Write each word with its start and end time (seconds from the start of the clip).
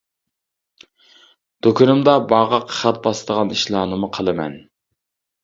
دۇكىنىمدا 1.67 2.15
باغاققا 2.31 2.79
خەت 2.79 2.99
باسىدىغان 3.05 3.53
ئىشلارنىمۇ 3.59 4.11
قىلىمەن. 4.19 4.59